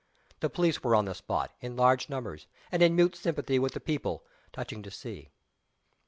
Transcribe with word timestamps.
The 0.39 0.49
police 0.49 0.83
were 0.83 0.95
on 0.95 1.05
the 1.05 1.13
spot, 1.13 1.51
in 1.61 1.75
large 1.75 2.09
numbers, 2.09 2.47
and 2.71 2.81
in 2.81 2.95
mute 2.95 3.15
sympathy 3.15 3.59
with 3.59 3.73
the 3.73 3.79
people, 3.79 4.23
touching 4.51 4.81
to 4.81 4.89
see. 4.89 5.29